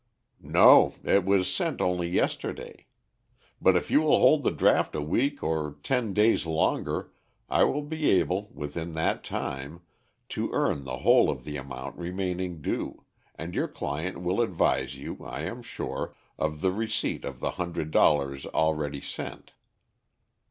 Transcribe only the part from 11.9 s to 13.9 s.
remaining due, and your